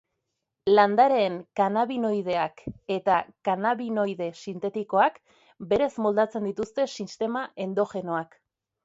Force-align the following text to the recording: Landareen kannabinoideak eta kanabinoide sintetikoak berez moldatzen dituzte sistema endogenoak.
Landareen 0.77 1.33
kannabinoideak 1.59 2.63
eta 2.95 3.17
kanabinoide 3.49 4.31
sintetikoak 4.45 5.21
berez 5.75 5.91
moldatzen 6.07 6.49
dituzte 6.51 6.87
sistema 6.95 7.45
endogenoak. 7.69 8.35